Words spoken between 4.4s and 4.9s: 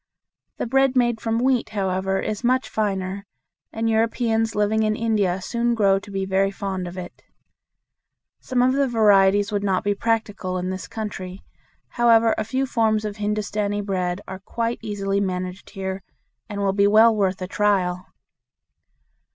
living